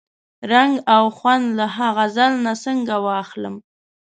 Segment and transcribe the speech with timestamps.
[0.51, 3.55] رنګ او خوند له ها غزل نه څنګه واخلم؟